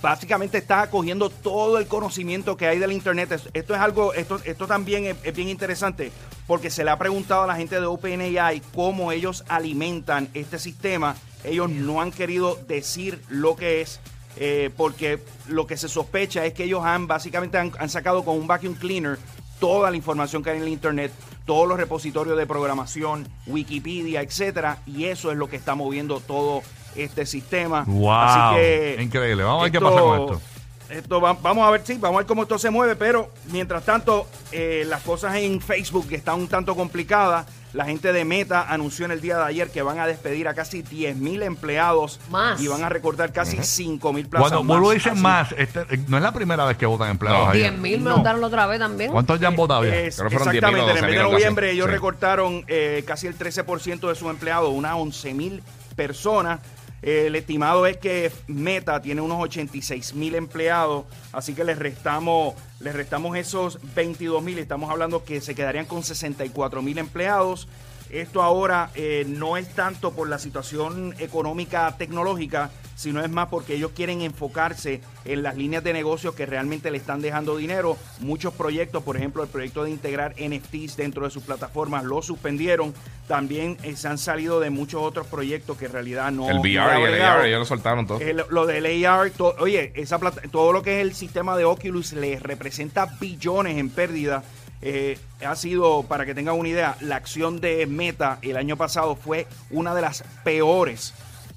básicamente 0.00 0.58
está 0.58 0.88
cogiendo 0.90 1.30
todo 1.30 1.78
el 1.78 1.86
conocimiento 1.86 2.56
que 2.56 2.66
hay 2.66 2.78
del 2.78 2.92
internet. 2.92 3.30
Es- 3.32 3.48
Esto 3.52 3.74
es 3.74 3.80
algo, 3.80 4.14
esto, 4.14 4.40
esto 4.44 4.66
también 4.66 5.06
es, 5.06 5.16
es 5.22 5.34
bien 5.34 5.48
interesante 5.48 6.10
porque 6.52 6.68
se 6.68 6.84
le 6.84 6.90
ha 6.90 6.98
preguntado 6.98 7.44
a 7.44 7.46
la 7.46 7.56
gente 7.56 7.80
de 7.80 7.86
OpenAI 7.86 8.60
cómo 8.74 9.10
ellos 9.10 9.42
alimentan 9.48 10.28
este 10.34 10.58
sistema. 10.58 11.16
Ellos 11.44 11.70
no 11.70 12.02
han 12.02 12.12
querido 12.12 12.58
decir 12.68 13.22
lo 13.30 13.56
que 13.56 13.80
es. 13.80 14.00
eh, 14.36 14.68
porque 14.76 15.18
lo 15.48 15.66
que 15.66 15.78
se 15.78 15.88
sospecha 15.88 16.44
es 16.44 16.52
que 16.52 16.64
ellos 16.64 16.84
han 16.84 17.06
básicamente 17.06 17.56
han, 17.56 17.72
han 17.78 17.88
sacado 17.88 18.22
con 18.22 18.36
un 18.36 18.46
vacuum 18.46 18.74
cleaner 18.74 19.18
toda 19.60 19.90
la 19.90 19.96
información 19.96 20.42
que 20.42 20.50
hay 20.50 20.58
en 20.58 20.64
el 20.64 20.68
internet, 20.68 21.10
todos 21.46 21.66
los 21.66 21.78
repositorios 21.78 22.36
de 22.36 22.46
programación, 22.46 23.26
Wikipedia, 23.46 24.20
etcétera, 24.20 24.80
y 24.84 25.04
eso 25.04 25.32
es 25.32 25.38
lo 25.38 25.48
que 25.48 25.56
está 25.56 25.74
moviendo 25.74 26.20
todo 26.20 26.60
este 26.94 27.24
sistema. 27.24 27.84
Wow. 27.86 28.10
Así 28.10 28.56
que 28.56 28.98
Increíble. 29.00 29.42
Vamos 29.42 29.60
a 29.60 29.62
ver 29.62 29.72
qué 29.72 29.80
pasa 29.80 30.00
con 30.00 30.20
esto. 30.20 30.51
Esto 30.92 31.20
va- 31.20 31.32
vamos 31.34 31.66
a 31.66 31.70
ver, 31.70 31.82
sí, 31.84 31.94
vamos 31.98 32.16
a 32.16 32.18
ver 32.18 32.26
cómo 32.26 32.42
esto 32.42 32.58
se 32.58 32.70
mueve, 32.70 32.96
pero 32.96 33.30
mientras 33.50 33.84
tanto, 33.84 34.26
eh, 34.52 34.84
las 34.86 35.02
cosas 35.02 35.34
en 35.36 35.60
Facebook 35.60 36.06
están 36.10 36.40
un 36.40 36.48
tanto 36.48 36.74
complicadas. 36.74 37.46
La 37.72 37.86
gente 37.86 38.12
de 38.12 38.26
Meta 38.26 38.66
anunció 38.70 39.06
en 39.06 39.12
el 39.12 39.22
día 39.22 39.38
de 39.38 39.44
ayer 39.44 39.70
que 39.70 39.80
van 39.80 39.98
a 39.98 40.06
despedir 40.06 40.46
a 40.46 40.52
casi 40.52 40.82
10.000 40.82 41.42
empleados 41.42 42.20
Más. 42.28 42.60
y 42.60 42.68
van 42.68 42.84
a 42.84 42.90
recortar 42.90 43.32
casi 43.32 43.56
5.000 43.62 44.28
plazas 44.28 44.50
Cuando 44.50 44.62
más. 44.62 44.76
vuelvo 44.76 44.90
dicen 44.92 45.12
Así- 45.14 45.22
más, 45.22 45.52
este, 45.56 45.80
eh, 45.88 46.04
no 46.06 46.18
es 46.18 46.22
la 46.22 46.32
primera 46.32 46.66
vez 46.66 46.76
que 46.76 46.84
votan 46.84 47.08
empleados 47.08 47.46
No. 47.46 47.50
ahí. 47.50 47.60
10 47.60 47.72
mil 47.78 48.00
me 48.02 48.10
No. 48.10 48.18
votaron 48.18 48.44
otra 48.44 48.66
vez 48.66 48.78
también. 48.78 49.10
¿Cuántos 49.10 49.40
ya 49.40 49.48
han 49.48 49.56
votado 49.56 49.84
ya? 49.86 49.96
Es- 49.96 50.16
que 50.18 50.22
10.000 50.24 50.34
exactamente, 50.36 50.90
en 50.90 50.96
el 50.98 51.02
mes 51.02 51.02
12.000 51.02 51.16
de 51.16 51.22
noviembre 51.32 51.70
ellos 51.70 51.86
Sí. 51.86 51.92
recortaron 51.92 52.64
eh, 52.68 53.04
casi 53.06 53.26
el 53.26 53.36
13% 53.36 54.06
de 54.10 54.16
sus 54.16 54.28
empleados, 54.28 54.68
unas 54.70 54.94
11.000 54.94 55.62
personas. 55.96 56.60
Eh, 57.02 57.26
el 57.26 57.36
estimado 57.36 57.86
es 57.86 57.96
que 57.96 58.30
Meta 58.46 59.02
tiene 59.02 59.20
unos 59.20 59.42
86 59.42 60.14
mil 60.14 60.36
empleados, 60.36 61.04
así 61.32 61.52
que 61.52 61.64
les 61.64 61.78
restamos, 61.78 62.54
les 62.78 62.94
restamos 62.94 63.36
esos 63.36 63.78
22 63.94 64.42
mil, 64.42 64.58
estamos 64.58 64.90
hablando 64.90 65.24
que 65.24 65.40
se 65.40 65.54
quedarían 65.54 65.86
con 65.86 66.04
64 66.04 66.80
mil 66.80 66.98
empleados. 66.98 67.68
Esto 68.10 68.42
ahora 68.42 68.90
eh, 68.94 69.24
no 69.26 69.56
es 69.56 69.68
tanto 69.74 70.12
por 70.12 70.28
la 70.28 70.38
situación 70.38 71.14
económica 71.18 71.96
tecnológica, 71.96 72.70
sino 73.02 73.22
es 73.22 73.30
más 73.30 73.48
porque 73.48 73.74
ellos 73.74 73.90
quieren 73.94 74.22
enfocarse 74.22 75.00
en 75.24 75.42
las 75.42 75.56
líneas 75.56 75.82
de 75.84 75.92
negocios 75.92 76.34
que 76.34 76.46
realmente 76.46 76.90
le 76.90 76.98
están 76.98 77.20
dejando 77.20 77.56
dinero. 77.56 77.96
Muchos 78.20 78.54
proyectos, 78.54 79.02
por 79.02 79.16
ejemplo, 79.16 79.42
el 79.42 79.48
proyecto 79.48 79.84
de 79.84 79.90
integrar 79.90 80.34
NFTs 80.38 80.96
dentro 80.96 81.24
de 81.24 81.30
sus 81.30 81.42
plataformas 81.42 82.04
lo 82.04 82.22
suspendieron. 82.22 82.94
También 83.28 83.76
eh, 83.82 83.96
se 83.96 84.08
han 84.08 84.18
salido 84.18 84.60
de 84.60 84.70
muchos 84.70 85.02
otros 85.02 85.26
proyectos 85.26 85.76
que 85.76 85.86
en 85.86 85.92
realidad 85.92 86.30
no... 86.32 86.48
el 86.48 86.58
VR 86.58 87.00
y 87.00 87.04
el. 87.04 87.22
AR, 87.22 87.46
ellos 87.46 87.58
lo 87.60 87.64
soltaron 87.64 88.06
todo. 88.06 88.20
Eh, 88.20 88.34
lo, 88.34 88.66
del 88.66 89.04
AR, 89.06 89.30
to- 89.30 89.54
oye, 89.58 89.92
esa 89.96 90.18
plata- 90.18 90.42
todo 90.50 90.72
lo 90.72 90.82
que 90.82 91.00
es 91.00 91.02
el 91.06 91.14
sistema 91.14 91.56
de 91.56 91.64
Oculus 91.64 92.12
le 92.12 92.38
representa 92.38 93.06
billones 93.20 93.78
en 93.78 93.90
pérdida. 93.90 94.42
Eh, 94.84 95.16
ha 95.46 95.54
sido, 95.54 96.02
para 96.02 96.26
que 96.26 96.34
tengan 96.34 96.58
una 96.58 96.68
idea, 96.68 96.96
la 97.00 97.14
acción 97.16 97.60
de 97.60 97.86
Meta 97.86 98.38
el 98.42 98.56
año 98.56 98.76
pasado 98.76 99.14
fue 99.14 99.46
una 99.70 99.94
de 99.94 100.02
las 100.02 100.24
peores. 100.42 101.14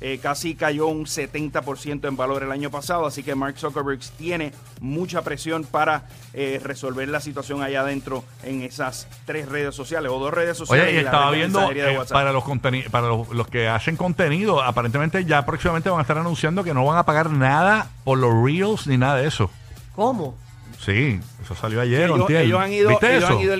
Eh, 0.07 0.19
casi 0.21 0.53
cayó 0.53 0.85
un 0.85 1.05
70% 1.05 2.07
en 2.07 2.15
valor 2.15 2.43
el 2.43 2.51
año 2.51 2.69
pasado, 2.69 3.07
así 3.07 3.23
que 3.23 3.33
Mark 3.33 3.57
Zuckerberg 3.57 4.01
tiene 4.19 4.53
mucha 4.79 5.23
presión 5.23 5.63
para 5.63 6.03
eh, 6.35 6.61
resolver 6.63 7.09
la 7.09 7.19
situación 7.19 7.63
allá 7.63 7.81
adentro 7.81 8.23
en 8.43 8.61
esas 8.61 9.07
tres 9.25 9.49
redes 9.49 9.73
sociales 9.73 10.11
o 10.11 10.19
dos 10.19 10.31
redes 10.31 10.59
sociales. 10.59 10.89
Oye, 10.89 10.99
y 10.99 11.03
la 11.03 11.09
estaba 11.09 11.31
viendo 11.31 11.71
eh, 11.71 11.97
WhatsApp. 11.97 12.13
para 12.13 12.31
los 12.31 12.43
para 12.91 13.07
los, 13.07 13.29
los 13.29 13.47
que 13.47 13.67
hacen 13.67 13.97
contenido, 13.97 14.61
aparentemente 14.61 15.25
ya 15.25 15.43
próximamente 15.43 15.89
van 15.89 15.97
a 15.97 16.01
estar 16.03 16.19
anunciando 16.19 16.63
que 16.63 16.75
no 16.75 16.85
van 16.85 16.99
a 16.99 17.03
pagar 17.03 17.31
nada 17.31 17.89
por 18.03 18.19
los 18.19 18.31
reels 18.43 18.85
ni 18.85 18.97
nada 18.97 19.15
de 19.15 19.27
eso. 19.27 19.49
¿Cómo? 19.95 20.37
Sí, 20.77 21.19
eso 21.43 21.55
salió 21.55 21.81
ayer. 21.81 22.11
ellos, 22.11 22.29
ellos 22.29 22.61
han 22.61 22.71
ido, 22.71 22.89
¿Viste 22.89 23.09
ellos 23.09 23.23
eso? 23.23 23.33
han 23.33 23.39
ido, 23.39 23.55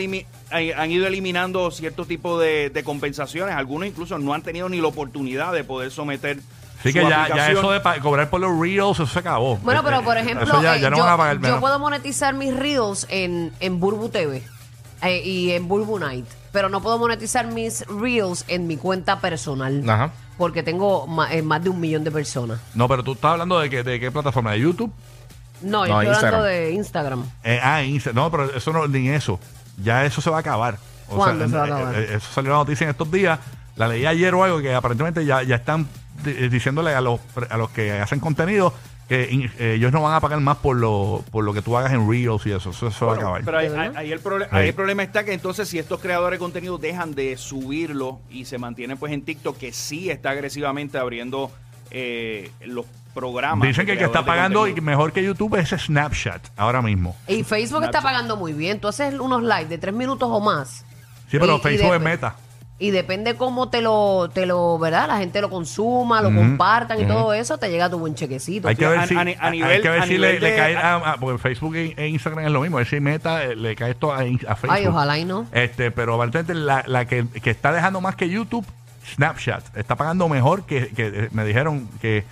han- 0.56 0.80
han 0.80 0.92
ido 0.92 1.06
eliminando 1.08 1.70
cierto 1.72 2.06
tipo 2.06 2.40
de, 2.40 2.70
de 2.70 2.84
compensaciones. 2.84 3.56
Algunos 3.56 3.88
incluso 3.88 4.18
no 4.18 4.34
han 4.34 4.42
tenido 4.42 4.70
ni 4.70 4.80
la 4.82 4.88
oportunidad 4.88 5.54
de 5.54 5.64
poder 5.64 5.92
someter. 5.92 6.38
Sí, 6.84 6.92
su 6.92 7.00
que 7.00 7.10
ya, 7.10 7.50
eso 7.52 7.72
de 7.72 7.82
cobrar 8.02 8.30
por 8.30 8.40
los 8.42 8.60
reels, 8.60 8.92
eso 9.00 9.08
se 9.08 9.20
acabó. 9.20 9.58
Bueno, 9.58 9.82
pero 9.84 10.04
por 10.04 10.18
Eh, 10.18 10.22
ejemplo, 10.22 10.46
eso 10.48 10.62
ya, 10.62 10.76
eh, 10.78 10.82
no 10.90 10.98
yo, 10.98 11.04
pagar 11.04 11.40
puedo 11.60 11.80
monetizar 11.80 12.34
mis 12.36 12.56
reels 12.56 13.08
en, 13.10 13.52
en 13.60 13.80
Burbu 13.80 14.10
TV 14.10 14.44
eh, 15.02 15.22
y 15.26 15.52
en 15.54 15.68
Burbu 15.68 15.98
Night, 16.00 16.26
pero 16.52 16.70
no 16.70 16.82
puedo 16.82 17.00
monetizar 17.00 17.48
mis 17.48 17.86
reels 17.88 18.46
en 18.48 18.68
mi 18.68 18.78
cuenta 18.78 19.20
personal. 19.20 19.84
Ajá. 19.90 20.12
Porque 20.38 20.62
tengo 20.64 21.08
ma- 21.08 21.34
eh, 21.34 21.42
más 21.42 21.64
de 21.64 21.70
un 21.70 21.80
millón 21.80 22.04
de 22.04 22.12
personas. 22.12 22.60
No, 22.76 22.88
pero 22.88 23.04
tú 23.04 23.14
estás 23.14 23.32
hablando 23.32 23.58
de, 23.58 23.70
que, 23.70 23.82
de 23.84 24.00
qué 24.00 24.12
plataforma, 24.12 24.52
de 24.52 24.60
YouTube. 24.60 24.92
No, 25.62 25.88
yo 25.88 25.94
No, 25.94 26.02
estoy 26.02 26.16
hablando 26.18 26.38
Instagram. 26.38 26.44
de 26.44 26.72
Instagram. 26.74 27.26
Eh, 27.46 27.60
ah, 27.64 27.82
Insta- 27.84 28.14
no, 28.14 28.30
pero 28.30 28.54
eso 28.54 28.74
no, 28.74 28.86
ni 28.88 29.08
eso. 29.10 29.40
Ya 29.78 30.06
eso 30.06 30.22
se 30.22 30.30
va 30.30 30.38
a 30.38 30.40
acabar. 30.40 30.78
O 31.08 31.18
¿Cuándo 31.18 31.48
sea, 31.48 31.50
se 31.50 31.58
va 31.58 31.64
a 31.64 31.68
eh, 31.68 31.72
acabar? 31.84 31.96
eh, 32.04 32.16
eso 32.16 32.28
salió 32.34 32.52
la 32.52 32.58
noticia 32.58 32.86
en 32.86 32.92
estos 32.92 33.12
días. 33.12 33.40
La 33.76 33.88
leí 33.88 34.06
ayer 34.06 34.34
o 34.34 34.44
algo 34.44 34.60
que 34.62 34.74
aparentemente 34.74 35.26
ya, 35.26 35.44
ya 35.44 35.56
están 35.58 35.88
eh, 36.26 36.48
diciéndole 36.52 36.96
a 36.96 37.02
los, 37.02 37.20
a 37.50 37.58
los 37.58 37.70
que 37.72 37.92
hacen 37.92 38.20
contenido 38.20 38.74
que 39.08 39.28
in- 39.30 39.52
eh, 39.60 39.74
ellos 39.76 39.92
no 39.92 40.02
van 40.02 40.16
a 40.16 40.20
pagar 40.20 40.40
más 40.40 40.58
por 40.58 40.76
lo, 40.78 41.24
por 41.30 41.44
lo 41.44 41.54
que 41.54 41.62
tú 41.62 41.78
hagas 41.78 41.92
en 41.94 42.10
Reels 42.10 42.44
y 42.48 42.52
eso. 42.54 42.72
Eso, 42.72 42.88
eso 42.88 43.06
va 43.06 43.14
a 43.14 43.16
acabar. 43.18 43.42
pero 43.46 43.58
ahí, 43.60 43.68
ahí 43.68 44.12
el 44.12 44.20
Sí. 44.20 44.26
ahí 44.50 44.68
el 44.70 44.74
problema 44.74 45.04
está 45.04 45.24
que 45.24 45.34
entonces 45.34 45.68
si 45.70 45.78
estos 45.78 46.00
creadores 46.00 46.40
de 46.40 46.44
contenido 46.44 46.78
dejan 46.80 47.14
de 47.14 47.38
subirlo 47.38 48.20
y 48.32 48.46
se 48.46 48.58
mantienen 48.58 48.98
pues 48.98 49.12
en 49.14 49.22
TikTok, 49.24 49.58
que 49.58 49.74
sí 49.74 50.10
está 50.10 50.32
agresivamente 50.32 50.98
abriendo 50.98 51.52
eh, 51.92 52.50
los 52.66 52.86
programas. 53.16 53.68
Dicen 53.68 53.86
que 53.88 53.94
el 53.94 53.98
que 53.98 54.04
está 54.04 54.24
pagando 54.24 54.68
y 54.68 54.72
contenido. 54.72 54.92
mejor 54.92 55.12
que 55.14 55.24
YouTube 55.24 55.56
es 55.56 55.70
Snapchat 55.70 56.42
ahora 56.56 56.84
mismo. 56.84 57.16
Y 57.28 57.44
Facebook 57.44 57.84
está 57.86 58.02
pagando 58.02 58.36
muy 58.38 58.54
bien. 58.54 58.80
Tú 58.80 58.88
haces 58.90 59.18
unos 59.20 59.42
live 59.42 59.66
de 59.66 59.78
tres 59.80 59.96
minutos 59.96 60.30
o 60.32 60.40
más. 60.40 60.86
Sí, 61.32 61.40
pero 61.40 61.56
Y- 61.58 61.60
Facebook 61.62 61.96
es 61.96 62.02
meta. 62.02 62.36
Y 62.78 62.92
depende 62.92 63.36
cómo 63.38 63.70
te 63.70 63.82
lo, 63.82 64.30
te 64.34 64.46
lo, 64.46 64.78
¿verdad? 64.78 65.08
La 65.08 65.18
gente 65.18 65.40
lo 65.40 65.50
consuma, 65.50 66.22
lo 66.22 66.28
compartan 66.28 67.02
y 67.02 67.06
todo 67.06 67.34
eso, 67.34 67.58
te 67.58 67.70
llega 67.72 67.90
tu 67.90 67.98
buen 67.98 68.16
chequecito. 68.16 68.68
Hay 68.68 68.76
que 68.76 68.86
ver 68.86 69.00
a- 69.00 69.08
si, 69.08 69.16
a 69.16 69.22
hay 69.22 69.82
que 69.82 69.90
ver 69.90 70.04
si 70.04 70.18
le, 70.18 70.38
cae 70.40 70.76
a, 70.76 70.96
a- 70.96 71.16
porque 71.18 71.38
Facebook 71.38 71.74
e, 71.78 72.08
Instagram 72.10 72.46
es 72.48 72.52
lo 72.52 72.60
mismo, 72.60 72.76
a 72.76 72.82
ver 72.82 72.88
si 72.90 73.00
Meta 73.00 73.46
eh, 73.46 73.56
le 73.56 73.78
cae 73.78 73.92
esto 73.92 74.12
a, 74.14 74.18
Facebook. 74.24 74.70
Ay, 74.72 74.88
ojalá 74.88 75.18
y 75.18 75.24
no. 75.24 75.48
Este, 75.54 75.90
pero 75.90 76.16
aparentemente 76.16 76.54
la, 76.54 76.84
la 76.86 77.06
que, 77.06 77.26
que 77.42 77.50
está 77.50 77.72
dejando 77.72 78.02
más 78.02 78.18
que 78.18 78.28
YouTube, 78.28 78.66
Snapchat, 79.14 79.78
está 79.78 79.96
pagando 79.96 80.28
mejor 80.28 80.66
que, 80.66 80.90
que, 80.90 81.08
eh, 81.08 81.30
me 81.32 81.46
dijeron 81.46 81.88
que, 82.02 82.26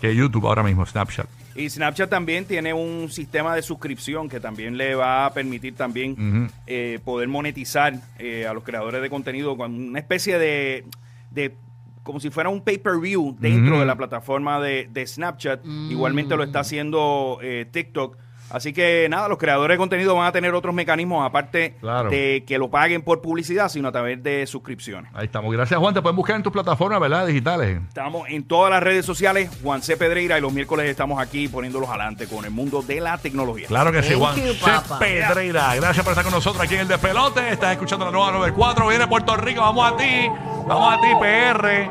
que 0.00 0.14
YouTube 0.14 0.46
ahora 0.46 0.62
mismo, 0.62 0.84
Snapchat. 0.84 1.26
Y 1.54 1.70
Snapchat 1.70 2.10
también 2.10 2.44
tiene 2.44 2.74
un 2.74 3.10
sistema 3.10 3.54
de 3.54 3.62
suscripción 3.62 4.28
que 4.28 4.40
también 4.40 4.76
le 4.76 4.94
va 4.94 5.26
a 5.26 5.32
permitir 5.32 5.74
también 5.74 6.50
eh, 6.66 6.98
poder 7.02 7.28
monetizar 7.28 7.94
eh, 8.18 8.46
a 8.46 8.52
los 8.52 8.62
creadores 8.62 9.00
de 9.00 9.08
contenido 9.08 9.56
con 9.56 9.74
una 9.74 9.98
especie 9.98 10.38
de, 10.38 10.84
de 11.30 11.54
como 12.02 12.20
si 12.20 12.30
fuera 12.30 12.50
un 12.50 12.60
pay-per-view 12.60 13.36
dentro 13.40 13.80
de 13.80 13.86
la 13.86 13.96
plataforma 13.96 14.60
de, 14.60 14.88
de 14.92 15.06
Snapchat. 15.06 15.64
Igualmente 15.90 16.36
lo 16.36 16.44
está 16.44 16.60
haciendo 16.60 17.38
eh, 17.42 17.66
TikTok. 17.70 18.18
Así 18.50 18.72
que 18.72 19.06
nada, 19.10 19.28
los 19.28 19.38
creadores 19.38 19.74
de 19.74 19.78
contenido 19.78 20.14
van 20.14 20.26
a 20.26 20.32
tener 20.32 20.54
otros 20.54 20.74
mecanismos 20.74 21.26
aparte 21.26 21.74
Claro. 21.80 22.10
de 22.10 22.44
que 22.46 22.58
lo 22.58 22.70
paguen 22.70 23.02
por 23.02 23.20
publicidad, 23.20 23.68
sino 23.68 23.88
a 23.88 23.92
través 23.92 24.22
de 24.22 24.46
suscripciones. 24.46 25.10
Ahí 25.14 25.26
estamos. 25.26 25.52
Gracias, 25.52 25.78
Juan. 25.80 25.94
Te 25.94 26.00
pueden 26.02 26.16
buscar 26.16 26.36
en 26.36 26.42
tus 26.42 26.52
plataformas, 26.52 27.00
¿verdad? 27.00 27.26
Digitales. 27.26 27.80
Estamos 27.88 28.28
en 28.28 28.44
todas 28.44 28.70
las 28.70 28.82
redes 28.82 29.04
sociales, 29.04 29.50
Juan 29.62 29.82
C. 29.82 29.96
Pedreira, 29.96 30.38
y 30.38 30.40
los 30.40 30.52
miércoles 30.52 30.86
estamos 30.88 31.20
aquí 31.20 31.48
poniéndolos 31.48 31.88
adelante 31.88 32.26
con 32.28 32.44
el 32.44 32.50
mundo 32.50 32.82
de 32.82 33.00
la 33.00 33.18
tecnología. 33.18 33.66
Claro 33.66 33.90
que 33.92 34.02
sí, 34.02 34.14
Juan. 34.14 34.36
C. 34.36 34.54
Pedreira. 34.98 35.74
Gracias 35.74 36.04
por 36.04 36.12
estar 36.12 36.24
con 36.24 36.32
nosotros 36.32 36.62
aquí 36.62 36.74
en 36.74 36.82
el 36.82 36.88
Despelote. 36.88 37.50
Estás 37.50 37.72
escuchando 37.72 38.04
la 38.06 38.12
nueva 38.12 38.30
94. 38.32 38.88
Viene 38.88 39.06
Puerto 39.08 39.36
Rico. 39.36 39.60
Vamos 39.60 39.92
a 39.92 39.96
ti. 39.96 40.28
Vamos 40.66 40.94
a 40.94 41.00
ti, 41.00 41.08
PR. 41.20 41.90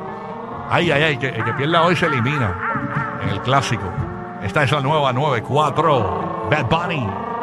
Ay, 0.70 0.92
ay, 0.92 1.04
ay. 1.04 1.18
Que, 1.18 1.28
el 1.30 1.44
que 1.44 1.54
pierda 1.54 1.84
hoy 1.84 1.96
se 1.96 2.06
elimina 2.06 3.20
en 3.24 3.30
el 3.30 3.42
clásico. 3.42 3.92
Esta 4.44 4.64
es 4.64 4.72
la 4.72 4.82
nueva 4.82 5.12
94. 5.14 6.25
Bad 6.50 6.70
Bunny. 6.70 7.35